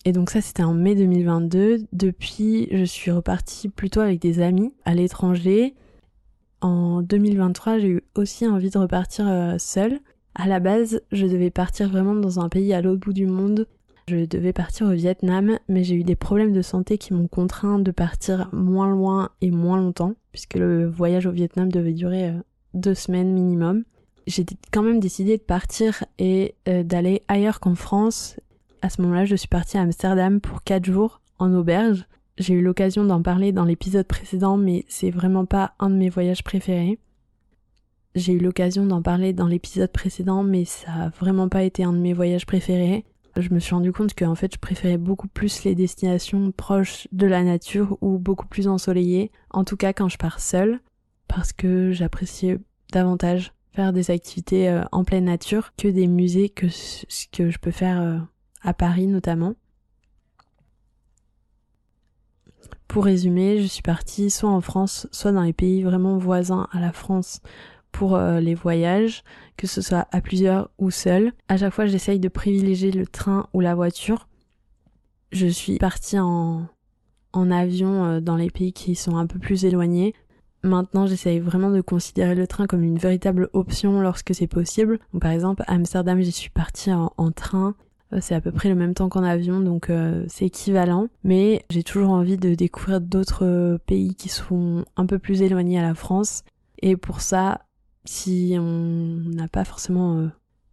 Et 0.07 0.13
donc 0.13 0.29
ça, 0.29 0.39
c'était 0.39 0.63
en 0.63 0.73
mai 0.73 0.95
2022. 0.95 1.79
Depuis, 1.91 2.69
je 2.71 2.85
suis 2.85 3.11
repartie 3.11 3.67
plutôt 3.67 3.99
avec 3.99 4.21
des 4.21 4.39
amis 4.39 4.73
à 4.85 4.93
l'étranger. 4.93 5.75
En 6.61 7.01
2023, 7.01 7.79
j'ai 7.79 7.89
eu 7.89 8.01
aussi 8.15 8.47
envie 8.47 8.69
de 8.69 8.77
repartir 8.77 9.27
euh, 9.27 9.57
seule. 9.57 9.99
À 10.33 10.47
la 10.47 10.61
base, 10.61 11.01
je 11.11 11.25
devais 11.25 11.49
partir 11.49 11.89
vraiment 11.89 12.15
dans 12.15 12.39
un 12.39 12.47
pays 12.47 12.73
à 12.73 12.81
l'autre 12.81 13.01
bout 13.01 13.11
du 13.11 13.25
monde. 13.25 13.67
Je 14.07 14.23
devais 14.23 14.53
partir 14.53 14.87
au 14.87 14.91
Vietnam, 14.91 15.59
mais 15.67 15.83
j'ai 15.83 15.95
eu 15.95 16.05
des 16.05 16.15
problèmes 16.15 16.53
de 16.53 16.61
santé 16.61 16.97
qui 16.97 17.13
m'ont 17.13 17.27
contraint 17.27 17.77
de 17.77 17.91
partir 17.91 18.49
moins 18.53 18.89
loin 18.89 19.31
et 19.41 19.51
moins 19.51 19.75
longtemps, 19.75 20.13
puisque 20.31 20.55
le 20.55 20.87
voyage 20.87 21.25
au 21.25 21.31
Vietnam 21.31 21.69
devait 21.69 21.91
durer 21.91 22.29
euh, 22.29 22.39
deux 22.73 22.95
semaines 22.95 23.33
minimum. 23.33 23.83
J'ai 24.25 24.45
quand 24.71 24.83
même 24.83 25.01
décidé 25.01 25.35
de 25.35 25.43
partir 25.43 26.05
et 26.17 26.55
euh, 26.69 26.83
d'aller 26.83 27.23
ailleurs 27.27 27.59
qu'en 27.59 27.75
France 27.75 28.37
à 28.81 28.89
ce 28.89 29.01
moment-là, 29.01 29.25
je 29.25 29.35
suis 29.35 29.47
partie 29.47 29.77
à 29.77 29.81
Amsterdam 29.81 30.39
pour 30.39 30.63
4 30.63 30.85
jours 30.85 31.21
en 31.39 31.53
auberge. 31.53 32.05
J'ai 32.37 32.53
eu 32.53 32.61
l'occasion 32.61 33.03
d'en 33.03 33.21
parler 33.21 33.51
dans 33.51 33.65
l'épisode 33.65 34.05
précédent, 34.05 34.57
mais 34.57 34.85
c'est 34.87 35.09
vraiment 35.09 35.45
pas 35.45 35.73
un 35.79 35.89
de 35.89 35.95
mes 35.95 36.09
voyages 36.09 36.43
préférés. 36.43 36.99
J'ai 38.15 38.33
eu 38.33 38.39
l'occasion 38.39 38.85
d'en 38.85 39.01
parler 39.01 39.33
dans 39.33 39.47
l'épisode 39.47 39.91
précédent, 39.91 40.43
mais 40.43 40.65
ça 40.65 40.91
a 40.91 41.09
vraiment 41.09 41.49
pas 41.49 41.63
été 41.63 41.83
un 41.83 41.93
de 41.93 41.99
mes 41.99 42.13
voyages 42.13 42.45
préférés. 42.45 43.05
Je 43.35 43.53
me 43.53 43.59
suis 43.59 43.75
rendu 43.75 43.91
compte 43.91 44.15
que 44.15 44.25
en 44.25 44.33
fait, 44.33 44.53
je 44.53 44.59
préférais 44.59 44.97
beaucoup 44.97 45.27
plus 45.27 45.63
les 45.63 45.75
destinations 45.75 46.51
proches 46.51 47.07
de 47.11 47.27
la 47.27 47.43
nature 47.43 47.97
ou 48.01 48.17
beaucoup 48.17 48.47
plus 48.47 48.67
ensoleillées, 48.67 49.31
en 49.51 49.63
tout 49.63 49.77
cas 49.77 49.93
quand 49.93 50.09
je 50.09 50.17
pars 50.17 50.39
seule, 50.39 50.79
parce 51.27 51.53
que 51.53 51.91
j'appréciais 51.91 52.57
davantage 52.91 53.53
faire 53.73 53.93
des 53.93 54.09
activités 54.09 54.69
euh, 54.69 54.81
en 54.91 55.03
pleine 55.03 55.25
nature 55.25 55.71
que 55.77 55.87
des 55.87 56.07
musées 56.07 56.49
que 56.49 56.67
ce 56.69 57.27
que 57.31 57.51
je 57.51 57.59
peux 57.59 57.69
faire 57.69 58.01
euh, 58.01 58.17
à 58.67 58.73
Paris 58.73 59.07
notamment. 59.07 59.55
Pour 62.89 63.05
résumer, 63.05 63.61
je 63.61 63.67
suis 63.67 63.81
partie 63.81 64.29
soit 64.29 64.49
en 64.49 64.59
France, 64.59 65.07
soit 65.11 65.31
dans 65.31 65.41
les 65.41 65.53
pays 65.53 65.83
vraiment 65.83 66.17
voisins 66.17 66.67
à 66.71 66.81
la 66.81 66.91
France 66.91 67.39
pour 67.93 68.15
euh, 68.15 68.41
les 68.41 68.55
voyages, 68.55 69.23
que 69.55 69.67
ce 69.67 69.81
soit 69.81 70.07
à 70.11 70.19
plusieurs 70.19 70.69
ou 70.77 70.91
seul. 70.91 71.31
À 71.47 71.55
chaque 71.57 71.73
fois, 71.73 71.85
j'essaye 71.85 72.19
de 72.19 72.27
privilégier 72.27 72.91
le 72.91 73.07
train 73.07 73.47
ou 73.53 73.61
la 73.61 73.73
voiture. 73.73 74.27
Je 75.31 75.47
suis 75.47 75.77
partie 75.77 76.19
en, 76.19 76.67
en 77.31 77.51
avion 77.51 78.03
euh, 78.03 78.19
dans 78.19 78.35
les 78.35 78.49
pays 78.49 78.73
qui 78.73 78.95
sont 78.95 79.15
un 79.15 79.27
peu 79.27 79.39
plus 79.39 79.63
éloignés. 79.63 80.13
Maintenant, 80.63 81.07
j'essaye 81.07 81.39
vraiment 81.39 81.71
de 81.71 81.79
considérer 81.79 82.35
le 82.35 82.47
train 82.47 82.67
comme 82.67 82.83
une 82.83 82.97
véritable 82.97 83.49
option 83.53 84.01
lorsque 84.01 84.35
c'est 84.35 84.47
possible. 84.47 84.99
par 85.21 85.31
exemple, 85.31 85.63
à 85.67 85.73
Amsterdam, 85.73 86.19
j'y 86.19 86.33
suis 86.33 86.49
partie 86.49 86.91
en 86.91 87.31
train 87.31 87.75
c'est 88.21 88.35
à 88.35 88.41
peu 88.41 88.51
près 88.51 88.69
le 88.69 88.75
même 88.75 88.93
temps 88.93 89.09
qu'en 89.09 89.23
avion, 89.23 89.59
donc 89.59 89.89
euh, 89.89 90.23
c'est 90.27 90.45
équivalent. 90.45 91.07
Mais 91.23 91.65
j'ai 91.69 91.83
toujours 91.83 92.11
envie 92.11 92.37
de 92.37 92.55
découvrir 92.55 93.01
d'autres 93.01 93.45
euh, 93.45 93.77
pays 93.85 94.15
qui 94.15 94.29
sont 94.29 94.85
un 94.95 95.05
peu 95.05 95.19
plus 95.19 95.41
éloignés 95.41 95.79
à 95.79 95.81
la 95.81 95.95
France. 95.95 96.43
Et 96.81 96.95
pour 96.95 97.21
ça, 97.21 97.61
si 98.05 98.55
on 98.59 99.21
n'a 99.35 99.47
pas 99.47 99.65
forcément 99.65 100.29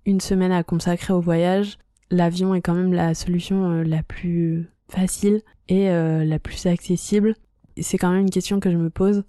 une 0.07 0.21
semaine 0.21 0.53
à 0.53 0.63
consacrer 0.63 1.13
au 1.13 1.21
voyage, 1.21 1.79
l'avion 2.11 2.55
est 2.55 2.61
quand 2.61 2.75
même 2.75 2.93
la 2.93 3.15
solution 3.15 3.83
la 3.83 4.03
plus 4.03 4.69
facile 4.89 5.41
et 5.69 5.89
la 5.89 6.39
plus 6.39 6.67
accessible. 6.67 7.35
C'est 7.81 7.97
quand 7.97 8.11
même 8.11 8.21
une 8.21 8.31
question 8.31 8.61
que 8.61 8.71
je 8.71 8.77
me 8.77 8.91
pose 8.91 9.25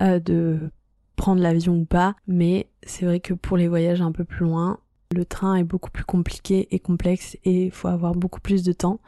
de 0.00 0.58
prendre 1.14 1.40
l'avion 1.40 1.76
ou 1.76 1.84
pas, 1.84 2.16
mais 2.26 2.68
c'est 2.82 3.06
vrai 3.06 3.20
que 3.20 3.34
pour 3.34 3.56
les 3.56 3.68
voyages 3.68 4.02
un 4.02 4.12
peu 4.12 4.24
plus 4.24 4.44
loin, 4.44 4.78
le 5.16 5.24
train 5.24 5.56
est 5.56 5.64
beaucoup 5.64 5.90
plus 5.90 6.04
compliqué 6.04 6.68
et 6.70 6.78
complexe 6.78 7.36
et 7.44 7.66
il 7.66 7.70
faut 7.70 7.88
avoir 7.88 8.14
beaucoup 8.14 8.40
plus 8.40 8.62
de 8.62 8.72
temps. 8.72 9.00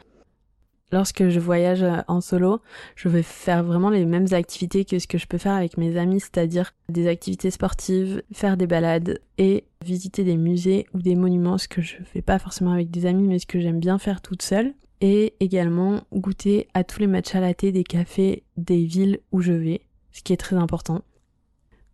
Lorsque 0.91 1.29
je 1.29 1.39
voyage 1.39 1.85
en 2.07 2.19
solo, 2.19 2.61
je 2.95 3.09
vais 3.09 3.21
faire 3.21 3.63
vraiment 3.63 3.91
les 3.91 4.05
mêmes 4.05 4.25
activités 4.31 4.85
que 4.85 4.97
ce 4.97 5.05
que 5.07 5.19
je 5.19 5.27
peux 5.27 5.37
faire 5.37 5.53
avec 5.53 5.77
mes 5.77 5.97
amis, 5.97 6.19
c'est-à-dire 6.19 6.71
des 6.89 7.07
activités 7.07 7.51
sportives, 7.51 8.23
faire 8.33 8.57
des 8.57 8.65
balades 8.65 9.19
et 9.37 9.65
visiter 9.85 10.23
des 10.23 10.35
musées 10.35 10.87
ou 10.95 11.01
des 11.01 11.15
monuments, 11.15 11.59
ce 11.59 11.67
que 11.67 11.81
je 11.81 11.97
fais 12.03 12.23
pas 12.23 12.39
forcément 12.39 12.71
avec 12.71 12.89
des 12.89 13.05
amis, 13.05 13.27
mais 13.27 13.37
ce 13.37 13.45
que 13.45 13.59
j'aime 13.59 13.79
bien 13.79 13.99
faire 13.99 14.21
toute 14.21 14.41
seule. 14.41 14.73
Et 15.01 15.35
également 15.39 16.01
goûter 16.11 16.67
à 16.73 16.83
tous 16.83 16.99
les 16.99 17.07
matchs 17.07 17.35
à 17.35 17.53
thé 17.53 17.71
des 17.71 17.83
cafés 17.83 18.43
des 18.57 18.83
villes 18.83 19.19
où 19.31 19.41
je 19.41 19.53
vais, 19.53 19.81
ce 20.11 20.23
qui 20.23 20.33
est 20.33 20.37
très 20.37 20.55
important. 20.55 21.03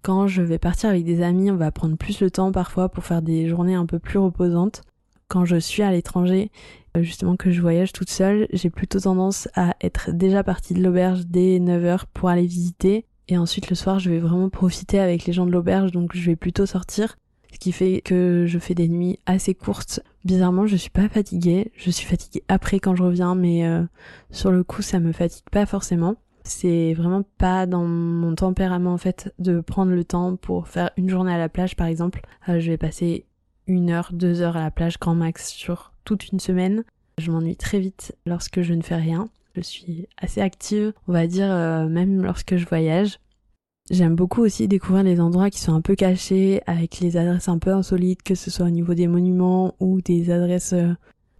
Quand 0.05 0.27
je 0.27 0.43
vais 0.43 0.59
partir 0.59 0.91
avec 0.91 1.03
des 1.03 1.23
amis, 1.23 1.49
on 1.49 1.55
va 1.55 1.71
prendre 1.71 1.97
plus 1.97 2.21
le 2.21 2.29
temps 2.29 2.51
parfois 2.51 2.89
pour 2.89 3.03
faire 3.03 3.23
des 3.23 3.49
journées 3.49 3.73
un 3.73 3.87
peu 3.87 3.97
plus 3.97 4.19
reposantes. 4.19 4.83
Quand 5.29 5.45
je 5.45 5.55
suis 5.55 5.81
à 5.81 5.89
l'étranger, 5.89 6.51
euh, 6.95 7.01
justement 7.01 7.35
que 7.35 7.49
je 7.49 7.59
voyage 7.59 7.91
toute 7.91 8.11
seule, 8.11 8.47
j'ai 8.53 8.69
plutôt 8.69 8.99
tendance 8.99 9.49
à 9.55 9.75
être 9.81 10.11
déjà 10.11 10.43
partie 10.43 10.75
de 10.75 10.83
l'auberge 10.83 11.25
dès 11.25 11.57
9h 11.57 12.03
pour 12.13 12.29
aller 12.29 12.45
visiter. 12.45 13.07
Et 13.29 13.39
ensuite 13.39 13.71
le 13.71 13.75
soir, 13.75 13.97
je 13.97 14.11
vais 14.11 14.19
vraiment 14.19 14.49
profiter 14.49 14.99
avec 14.99 15.25
les 15.25 15.33
gens 15.33 15.47
de 15.47 15.51
l'auberge, 15.51 15.91
donc 15.91 16.15
je 16.15 16.23
vais 16.23 16.35
plutôt 16.35 16.67
sortir. 16.67 17.17
Ce 17.51 17.57
qui 17.57 17.71
fait 17.71 18.01
que 18.05 18.45
je 18.45 18.59
fais 18.59 18.75
des 18.75 18.87
nuits 18.87 19.17
assez 19.25 19.55
courtes. 19.55 20.01
Bizarrement, 20.23 20.67
je 20.67 20.75
suis 20.75 20.91
pas 20.91 21.09
fatiguée. 21.09 21.71
Je 21.75 21.89
suis 21.89 22.05
fatiguée 22.05 22.43
après 22.47 22.79
quand 22.79 22.95
je 22.95 23.01
reviens, 23.01 23.33
mais 23.33 23.65
euh, 23.65 23.81
sur 24.29 24.51
le 24.51 24.63
coup, 24.63 24.83
ça 24.83 24.99
me 24.99 25.11
fatigue 25.13 25.49
pas 25.51 25.65
forcément. 25.65 26.15
C'est 26.47 26.93
vraiment 26.93 27.23
pas 27.39 27.65
dans 27.65 27.85
mon 27.85 28.35
tempérament 28.35 28.93
en 28.93 28.97
fait 28.97 29.33
de 29.39 29.61
prendre 29.61 29.91
le 29.91 30.03
temps 30.03 30.35
pour 30.35 30.67
faire 30.67 30.91
une 30.95 31.09
journée 31.09 31.33
à 31.33 31.39
la 31.39 31.49
plage 31.49 31.75
par 31.75 31.87
exemple. 31.87 32.21
Euh, 32.47 32.59
je 32.59 32.69
vais 32.69 32.77
passer 32.77 33.25
une 33.65 33.89
heure, 33.89 34.11
deux 34.13 34.41
heures 34.41 34.55
à 34.55 34.61
la 34.61 34.71
plage 34.71 34.99
grand 34.99 35.15
max 35.15 35.49
sur 35.49 35.91
toute 36.05 36.29
une 36.31 36.39
semaine. 36.39 36.83
Je 37.17 37.31
m'ennuie 37.31 37.55
très 37.55 37.79
vite 37.79 38.15
lorsque 38.27 38.61
je 38.61 38.75
ne 38.75 38.83
fais 38.83 38.95
rien. 38.95 39.29
Je 39.55 39.61
suis 39.61 40.07
assez 40.17 40.39
active, 40.39 40.93
on 41.07 41.13
va 41.13 41.25
dire, 41.25 41.51
euh, 41.51 41.87
même 41.87 42.21
lorsque 42.21 42.57
je 42.57 42.65
voyage. 42.67 43.19
J'aime 43.89 44.15
beaucoup 44.15 44.41
aussi 44.41 44.67
découvrir 44.67 45.03
les 45.03 45.19
endroits 45.19 45.49
qui 45.49 45.59
sont 45.59 45.73
un 45.73 45.81
peu 45.81 45.95
cachés, 45.95 46.61
avec 46.67 46.99
les 46.99 47.17
adresses 47.17 47.49
un 47.49 47.57
peu 47.57 47.71
insolites, 47.71 48.21
que 48.21 48.35
ce 48.35 48.51
soit 48.51 48.67
au 48.67 48.71
niveau 48.71 48.93
des 48.93 49.07
monuments 49.07 49.75
ou 49.79 50.01
des 50.01 50.29
adresses 50.29 50.73
euh, 50.73 50.93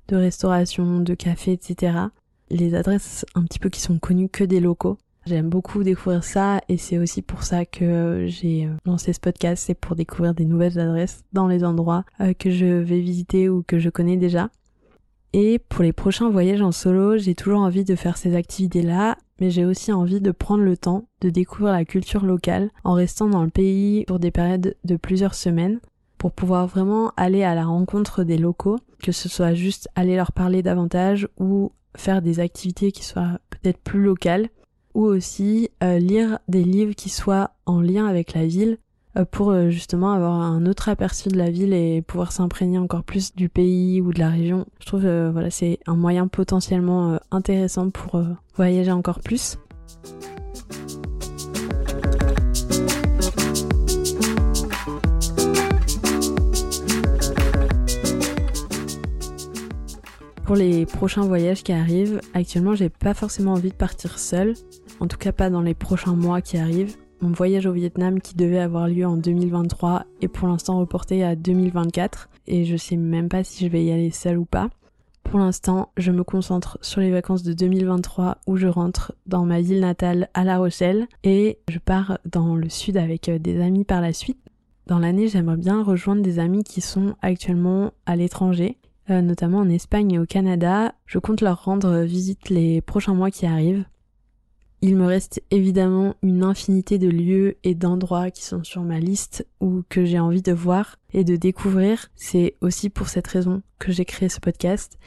de 0.08 0.16
restauration, 0.16 1.02
de 1.02 1.14
café, 1.14 1.52
etc 1.52 2.08
les 2.50 2.76
adresses 2.76 3.26
un 3.36 3.44
petit 3.44 3.60
peu 3.60 3.70
qui 3.70 3.82
sont 3.82 4.00
connues 4.00 4.30
que 4.30 4.44
des 4.44 4.60
locaux. 4.60 4.98
J'aime 5.26 5.50
beaucoup 5.50 5.84
découvrir 5.84 6.24
ça 6.24 6.62
et 6.70 6.78
c'est 6.78 7.00
aussi 7.00 7.24
pour 7.24 7.42
ça 7.44 7.66
que 7.66 8.26
j'ai 8.28 8.66
euh, 8.66 8.76
lancé 8.86 9.12
ce 9.12 9.20
podcast, 9.20 9.64
c'est 9.66 9.74
pour 9.74 9.96
découvrir 9.96 10.36
des 10.36 10.46
nouvelles 10.46 10.78
adresses 10.78 11.24
dans 11.34 11.48
les 11.48 11.64
endroits 11.64 12.06
euh, 12.22 12.34
que 12.34 12.52
je 12.52 12.66
vais 12.66 13.00
visiter 13.00 13.50
ou 13.50 13.64
que 13.64 13.80
je 13.80 13.90
connais 13.90 14.18
déjà. 14.18 14.50
Et 15.34 15.58
pour 15.58 15.84
les 15.84 15.94
prochains 15.94 16.30
voyages 16.30 16.62
en 16.62 16.72
solo, 16.72 17.18
j'ai 17.18 17.34
toujours 17.34 17.62
envie 17.62 17.84
de 17.84 17.96
faire 17.96 18.18
ces 18.18 18.36
activités-là, 18.36 19.18
mais 19.42 19.50
j'ai 19.50 19.66
aussi 19.66 19.92
envie 19.92 20.22
de 20.22 20.32
prendre 20.32 20.64
le 20.64 20.78
temps 20.78 21.08
de 21.22 21.32
découvrir 21.32 21.74
la 21.74 21.86
culture 21.86 22.24
locale 22.24 22.70
en 22.84 22.94
restant 22.94 23.28
dans 23.28 23.44
le 23.44 23.50
pays 23.50 24.06
pour 24.06 24.20
des 24.20 24.32
périodes 24.32 24.76
de 24.84 24.96
plusieurs 24.96 25.34
semaines 25.34 25.80
pour 26.20 26.32
pouvoir 26.32 26.68
vraiment 26.68 27.12
aller 27.18 27.44
à 27.44 27.56
la 27.56 27.66
rencontre 27.66 28.24
des 28.24 28.38
locaux, 28.38 28.78
que 29.04 29.12
ce 29.12 29.28
soit 29.28 29.54
juste 29.54 29.90
aller 29.96 30.16
leur 30.16 30.32
parler 30.32 30.64
davantage 30.64 31.28
ou 31.38 31.72
faire 31.96 32.22
des 32.22 32.40
activités 32.40 32.92
qui 32.92 33.04
soient 33.04 33.40
peut-être 33.50 33.80
plus 33.80 34.02
locales 34.02 34.50
ou 34.94 35.04
aussi 35.06 35.70
euh, 35.84 36.00
lire 36.00 36.40
des 36.48 36.64
livres 36.64 36.96
qui 36.96 37.10
soient 37.10 37.52
en 37.66 37.82
lien 37.82 38.08
avec 38.08 38.34
la 38.34 38.46
ville 38.46 38.78
euh, 39.18 39.26
pour 39.26 39.52
euh, 39.52 39.70
justement 39.70 40.12
avoir 40.12 40.34
un 40.34 40.66
autre 40.66 40.90
aperçu 40.90 41.30
de 41.30 41.38
la 41.38 41.52
ville 41.52 41.74
et 41.74 42.02
pouvoir 42.02 42.32
s'imprégner 42.32 42.78
encore 42.78 43.04
plus 43.04 43.36
du 43.36 43.50
pays 43.50 44.02
ou 44.02 44.14
de 44.14 44.20
la 44.20 44.30
région. 44.30 44.66
Je 44.80 44.86
trouve 44.86 45.02
voilà 45.02 45.50
c'est 45.50 45.80
un 45.86 45.96
moyen 45.96 46.28
potentiellement 46.28 47.20
intéressant 47.32 47.90
pour 47.90 48.22
voyager 48.56 48.92
encore 48.92 49.20
plus. 49.20 49.58
Pour 60.46 60.56
les 60.56 60.86
prochains 60.86 61.26
voyages 61.26 61.64
qui 61.64 61.72
arrivent, 61.74 62.22
actuellement 62.36 62.76
j'ai 62.76 62.90
pas 62.90 63.16
forcément 63.16 63.54
envie 63.54 63.72
de 63.72 63.76
partir 63.76 64.20
seule, 64.20 64.54
en 65.00 65.08
tout 65.08 65.18
cas 65.18 65.32
pas 65.32 65.50
dans 65.50 65.62
les 65.62 65.74
prochains 65.74 66.16
mois 66.16 66.40
qui 66.42 66.60
arrivent. 66.60 66.98
Mon 67.20 67.32
voyage 67.32 67.66
au 67.66 67.72
Vietnam 67.72 68.22
qui 68.22 68.36
devait 68.36 68.60
avoir 68.60 68.88
lieu 68.88 69.08
en 69.08 69.18
2023 69.18 70.06
est 70.22 70.28
pour 70.28 70.48
l'instant 70.48 70.78
reporté 70.78 71.24
à 71.24 71.36
2024 71.36 72.30
et 72.46 72.64
je 72.64 72.78
sais 72.78 72.96
même 72.96 73.28
pas 73.28 73.44
si 73.44 73.66
je 73.66 73.72
vais 73.72 73.84
y 73.86 73.92
aller 73.92 74.12
seule 74.12 74.38
ou 74.38 74.46
pas. 74.46 74.70
Pour 75.24 75.40
l'instant, 75.40 75.90
je 75.98 76.12
me 76.12 76.24
concentre 76.24 76.78
sur 76.82 77.02
les 77.02 77.10
vacances 77.10 77.42
de 77.42 77.54
2023 77.54 78.38
où 78.46 78.56
je 78.56 78.68
rentre 78.68 79.16
dans 79.26 79.46
ma 79.46 79.62
ville 79.62 79.80
natale 79.80 80.30
à 80.36 80.44
La 80.44 80.60
Rochelle 80.60 81.08
et 81.24 81.58
je 81.70 81.80
pars 81.80 82.20
dans 82.24 82.56
le 82.56 82.70
sud 82.70 82.98
avec 82.98 83.30
euh, 83.30 83.40
des 83.40 83.60
amis 83.62 83.84
par 83.84 84.00
la 84.00 84.14
suite. 84.14 84.38
Dans 84.86 85.00
l'année, 85.00 85.28
j'aimerais 85.28 85.58
bien 85.58 85.82
rejoindre 85.82 86.22
des 86.22 86.38
amis 86.38 86.64
qui 86.64 86.82
sont 86.82 87.16
actuellement 87.24 87.94
à 88.06 88.16
l'étranger 88.16 88.78
notamment 89.10 89.60
en 89.60 89.70
Espagne 89.70 90.14
et 90.14 90.20
au 90.20 90.26
Canada. 90.26 90.94
Je 91.06 91.20
compte 91.20 91.42
leur 91.42 91.64
rendre 91.64 92.02
visite 92.02 92.50
les 92.50 92.82
prochains 92.82 93.14
mois 93.14 93.32
qui 93.32 93.46
arrivent. 93.46 93.86
Il 94.82 94.98
me 94.98 95.06
reste 95.06 95.42
évidemment 95.52 96.16
une 96.22 96.44
infinité 96.44 97.00
de 97.00 97.10
lieux 97.10 97.58
et 97.64 97.74
d'endroits 97.74 98.30
qui 98.30 98.44
sont 98.44 98.64
sur 98.64 98.84
ma 98.84 99.00
liste 99.00 99.48
ou 99.60 99.84
que 99.90 100.06
j'ai 100.06 100.20
envie 100.20 100.44
de 100.44 100.52
voir 100.52 100.98
et 101.14 101.24
de 101.24 101.36
découvrir. 101.36 102.10
C'est 102.16 102.56
aussi 102.62 102.90
pour 102.90 103.08
cette 103.08 103.28
raison 103.28 103.64
que 103.80 103.92
j'ai 103.92 104.06
créé 104.06 104.30
ce 104.30 104.40
podcast. 104.40 105.00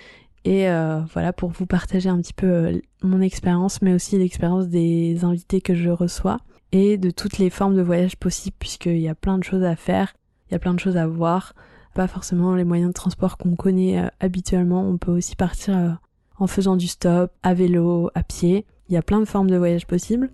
Et 0.45 0.69
euh, 0.69 1.01
voilà, 1.13 1.33
pour 1.33 1.51
vous 1.51 1.67
partager 1.67 2.09
un 2.09 2.21
petit 2.21 2.33
peu 2.33 2.47
euh, 2.47 2.81
mon 3.03 3.21
expérience, 3.21 3.83
mais 3.83 3.93
aussi 3.93 4.19
l'expérience 4.19 4.69
des 4.69 5.25
invités 5.25 5.61
que 5.61 5.75
je 5.75 5.91
reçois 5.91 6.39
et 6.73 6.97
de 6.97 7.11
toutes 7.11 7.39
les 7.39 7.51
formes 7.51 7.77
de 7.77 7.83
voyage 7.83 8.17
possibles, 8.17 8.57
puisqu'il 8.59 8.99
y 8.99 9.09
a 9.09 9.15
plein 9.15 9.39
de 9.39 9.45
choses 9.45 9.63
à 9.63 9.77
faire, 9.77 10.15
il 10.49 10.55
y 10.55 10.57
a 10.57 10.59
plein 10.59 10.75
de 10.75 10.81
choses 10.81 10.97
à 10.97 11.07
voir 11.07 11.55
pas 11.99 12.07
forcément 12.07 12.55
les 12.55 12.63
moyens 12.63 12.91
de 12.91 12.95
transport 12.95 13.37
qu'on 13.37 13.57
connaît 13.57 13.99
euh, 13.99 14.07
habituellement. 14.21 14.89
On 14.89 14.99
peut 14.99 15.11
aussi 15.11 15.35
partir 15.35 15.77
euh, 15.77 15.91
en 16.39 16.47
faisant 16.47 16.77
du 16.77 16.87
stop, 16.87 17.33
à 17.43 17.55
vélo, 17.55 18.09
à 18.15 18.23
pied. 18.23 18.67
Il 18.89 18.95
y 18.95 18.97
a 18.97 19.03
plein 19.03 19.19
de 19.19 19.25
formes 19.25 19.51
de 19.51 19.57
voyage 19.57 19.85
possibles. 19.85 20.31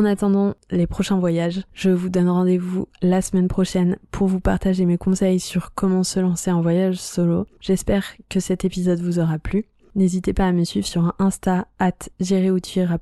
En 0.00 0.06
attendant 0.06 0.54
les 0.70 0.86
prochains 0.86 1.18
voyages, 1.18 1.60
je 1.74 1.90
vous 1.90 2.08
donne 2.08 2.30
rendez-vous 2.30 2.88
la 3.02 3.20
semaine 3.20 3.48
prochaine 3.48 3.98
pour 4.10 4.28
vous 4.28 4.40
partager 4.40 4.86
mes 4.86 4.96
conseils 4.96 5.38
sur 5.38 5.74
comment 5.74 6.04
se 6.04 6.18
lancer 6.18 6.50
en 6.50 6.62
voyage 6.62 6.96
solo. 6.96 7.46
J'espère 7.60 8.06
que 8.30 8.40
cet 8.40 8.64
épisode 8.64 9.02
vous 9.02 9.18
aura 9.18 9.38
plu. 9.38 9.66
N'hésitez 9.94 10.32
pas 10.32 10.46
à 10.46 10.52
me 10.52 10.64
suivre 10.64 10.86
sur 10.86 11.12
Insta 11.18 11.66
at 11.78 12.08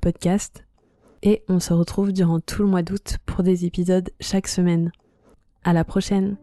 podcast. 0.01 0.65
Et 1.23 1.41
on 1.47 1.61
se 1.61 1.71
retrouve 1.71 2.11
durant 2.11 2.41
tout 2.41 2.63
le 2.63 2.67
mois 2.67 2.83
d'août 2.83 3.19
pour 3.25 3.43
des 3.43 3.63
épisodes 3.63 4.09
chaque 4.19 4.49
semaine. 4.49 4.91
À 5.63 5.71
la 5.71 5.85
prochaine! 5.85 6.35